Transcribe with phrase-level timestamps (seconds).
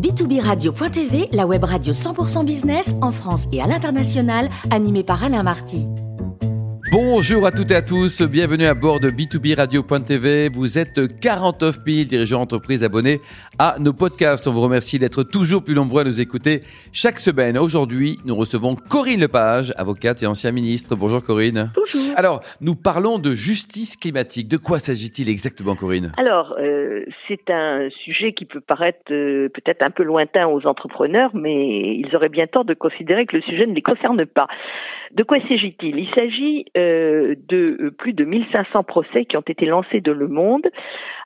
[0.00, 5.86] b2b-radio.tv, la web radio 100% business en France et à l'international, animée par Alain Marty.
[6.96, 10.48] Bonjour à toutes et à tous, bienvenue à bord de B2B Radio.tv.
[10.48, 13.20] Vous êtes 49 000 dirigeants d'entreprise abonnés
[13.58, 14.46] à nos podcasts.
[14.46, 17.58] On vous remercie d'être toujours plus nombreux à nous écouter chaque semaine.
[17.58, 20.94] Aujourd'hui, nous recevons Corinne Lepage, avocate et ancien ministre.
[20.94, 21.72] Bonjour Corinne.
[21.74, 22.13] Bonjour.
[22.16, 24.48] Alors, nous parlons de justice climatique.
[24.48, 26.12] De quoi s'agit-il exactement Corinne?
[26.16, 31.30] Alors, euh, c'est un sujet qui peut paraître euh, peut-être un peu lointain aux entrepreneurs,
[31.34, 34.46] mais ils auraient bien tort de considérer que le sujet ne les concerne pas.
[35.12, 35.98] De quoi s'agit-il?
[35.98, 40.66] Il s'agit euh, de plus de 1500 procès qui ont été lancés dans le monde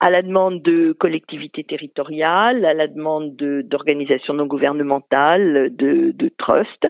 [0.00, 6.88] à la demande de collectivités territoriales, à la demande d'organisations non gouvernementales, de, de trusts,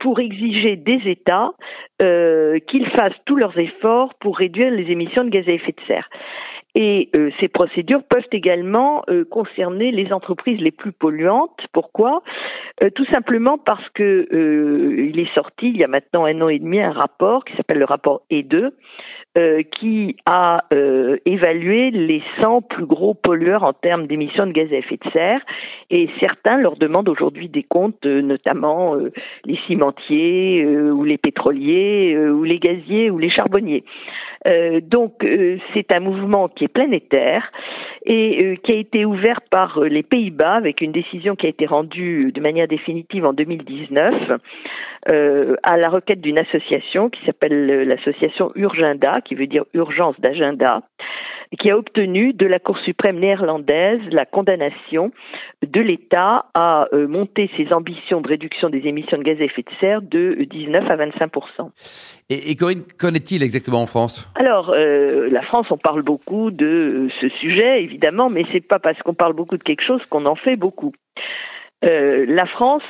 [0.00, 1.52] pour exiger des États
[2.00, 5.86] euh, qu'ils fassent tous leurs efforts pour réduire les émissions de gaz à effet de
[5.86, 6.08] serre.
[6.74, 11.66] Et euh, ces procédures peuvent également euh, concerner les entreprises les plus polluantes.
[11.72, 12.22] Pourquoi?
[12.82, 16.58] Euh, Tout simplement parce que il est sorti il y a maintenant un an et
[16.58, 18.70] demi un rapport qui s'appelle le rapport E2
[19.78, 20.64] qui a
[21.24, 25.40] évalué les 100 plus gros pollueurs en termes d'émissions de gaz à effet de serre
[25.88, 28.96] et certains leur demandent aujourd'hui des comptes, notamment
[29.44, 33.84] les cimentiers ou les pétroliers ou les gaziers ou les charbonniers.
[34.46, 37.52] Euh, donc euh, c'est un mouvement qui est planétaire
[38.06, 41.66] et euh, qui a été ouvert par les Pays-Bas avec une décision qui a été
[41.66, 44.40] rendue de manière définitive en 2019
[45.62, 50.82] à la requête d'une association qui s'appelle l'association Urgenda, qui veut dire urgence d'agenda,
[51.58, 55.12] qui a obtenu de la Cour suprême néerlandaise la condamnation
[55.62, 59.62] de l'État à euh, monter ses ambitions de réduction des émissions de gaz à effet
[59.62, 61.32] de serre de 19 à 25
[62.28, 64.30] Et, et Corinne, qu'en est-il exactement en France?
[64.36, 68.78] Alors, euh, la France, on parle beaucoup de euh, ce sujet, évidemment, mais c'est pas
[68.78, 70.92] parce qu'on parle beaucoup de quelque chose qu'on en fait beaucoup.
[71.82, 72.84] la France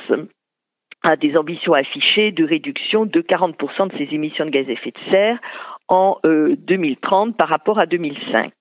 [1.03, 4.91] a des ambitions affichées de réduction de 40% de ses émissions de gaz à effet
[4.91, 5.39] de serre
[5.87, 8.51] en 2030 euh, par rapport à 2005.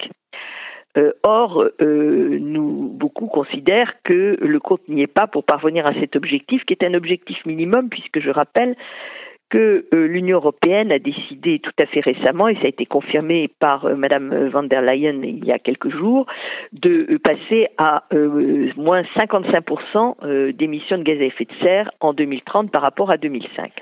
[0.99, 5.95] Euh, or, euh, nous beaucoup considèrent que le compte n'y est pas pour parvenir à
[5.95, 8.77] cet objectif, qui est un objectif minimum, puisque je rappelle
[9.51, 13.85] que l'Union européenne a décidé tout à fait récemment, et ça a été confirmé par
[13.97, 16.27] Madame van der Leyen il y a quelques jours,
[16.73, 18.05] de passer à
[18.77, 23.73] moins 55% d'émissions de gaz à effet de serre en 2030 par rapport à 2005.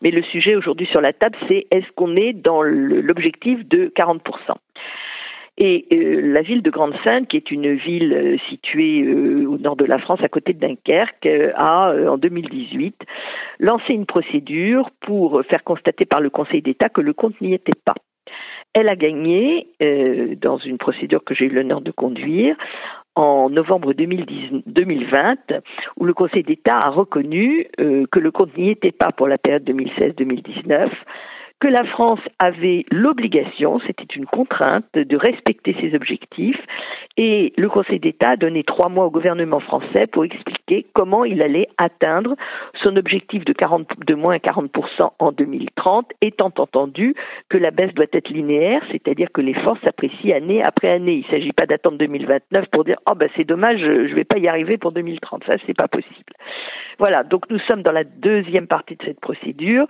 [0.00, 4.20] Mais le sujet aujourd'hui sur la table, c'est est-ce qu'on est dans l'objectif de 40%
[5.58, 9.76] et euh, la ville de Grande-Sainte, qui est une ville euh, située euh, au nord
[9.76, 12.96] de la France, à côté de Dunkerque, a, en 2018,
[13.60, 17.78] lancé une procédure pour faire constater par le Conseil d'État que le compte n'y était
[17.84, 17.94] pas.
[18.74, 19.66] Elle a gagné,
[20.40, 22.56] dans une procédure que j'ai eu l'honneur de conduire,
[23.14, 25.36] en novembre 2020,
[25.98, 29.38] où le Conseil d'État a reconnu euh, que le compte n'y était pas pour la
[29.38, 30.88] période 2016-2019,
[31.60, 36.60] que la France avait l'obligation, c'était une contrainte, de respecter ses objectifs
[37.16, 40.61] et le Conseil d'État a donné trois mois au gouvernement français pour expliquer
[40.92, 42.36] comment il allait atteindre
[42.82, 47.14] son objectif de, 40, de moins 40% en 2030, étant entendu
[47.48, 51.14] que la baisse doit être linéaire, c'est-à-dire que l'effort s'apprécie année après année.
[51.14, 54.24] Il ne s'agit pas d'attendre 2029 pour dire oh ben c'est dommage, je ne vais
[54.24, 55.44] pas y arriver pour 2030.
[55.46, 56.32] Ça c'est pas possible.
[56.98, 59.86] Voilà, donc nous sommes dans la deuxième partie de cette procédure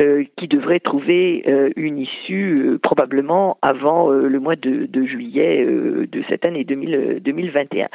[0.00, 6.22] euh, qui devrait trouver euh, une issue euh, probablement avant le mois de, juillet de
[6.28, 7.88] cette année 2021.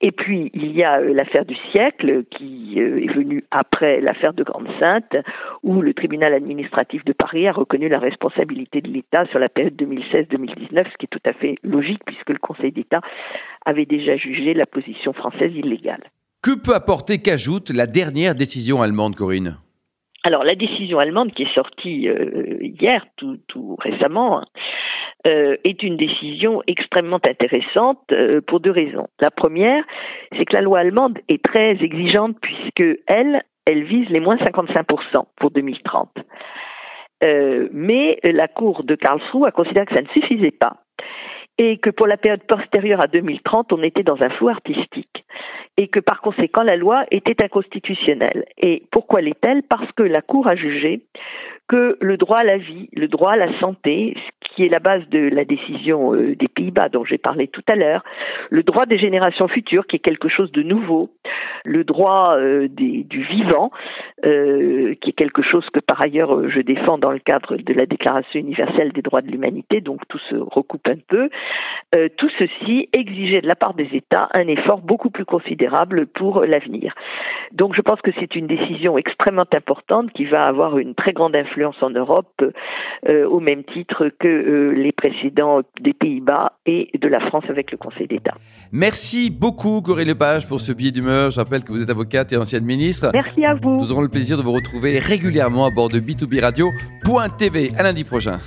[0.00, 5.16] Et puis il y a l'affaire du siècle qui est venue après l'affaire de Grande-Sainte
[5.62, 9.74] où le tribunal administratif de Paris a reconnu la responsabilité de l'État sur la période
[9.74, 13.00] 2016-2019, ce qui est tout à fait logique puisque le Conseil d'État
[13.64, 16.02] avait déjà jugé la position française illégale.
[16.42, 19.58] Que peut apporter qu'ajoute la dernière décision allemande, Corinne?
[20.24, 24.42] Alors la décision allemande qui est sortie euh, hier, tout, récemment,
[25.26, 29.06] euh, est une décision extrêmement intéressante euh, pour deux raisons.
[29.20, 29.84] La première,
[30.36, 35.24] c'est que la loi allemande est très exigeante puisque elle, elle vise les moins 55%
[35.36, 36.10] pour 2030.
[37.72, 40.82] mais la Cour de Karlsruhe a considéré que ça ne suffisait pas
[41.58, 45.24] et que pour la période postérieure à 2030, on était dans un flou artistique
[45.76, 48.44] et que par conséquent la loi était inconstitutionnelle.
[48.58, 49.62] Et pourquoi l'est-elle?
[49.62, 51.02] Parce que la Cour a jugé
[51.68, 54.16] que le droit à la vie, le droit à la santé,
[54.54, 57.76] qui est la base de la décision euh, des Pays-Bas dont j'ai parlé tout à
[57.76, 58.04] l'heure,
[58.50, 61.10] le droit des générations futures, qui est quelque chose de nouveau,
[61.64, 63.70] le droit des, du vivant,
[64.22, 68.40] qui est quelque chose que par ailleurs je défends dans le cadre de la Déclaration
[68.40, 71.28] universelle des droits de l'humanité, donc tout se recoupe un peu.
[72.16, 76.94] tout ceci exigeait de la part des États un effort beaucoup plus considérable pour l'avenir.
[77.52, 81.36] Donc je pense que c'est une décision extrêmement importante qui va avoir une très grande
[81.36, 82.42] influence en Europe,
[83.08, 87.70] euh, au même titre que euh, les précédents des Pays-Bas et de la France avec
[87.70, 88.34] le Conseil d'État.
[88.72, 91.30] Merci beaucoup Corinne Lepage pour ce billet d'humeur.
[91.30, 93.10] Je rappelle que vous êtes avocate et ancienne ministre.
[93.12, 93.78] Merci à vous.
[93.78, 97.70] Nous aurons le plaisir de vous retrouver régulièrement à bord de B2B Radio.tv.
[97.78, 98.38] À lundi prochain.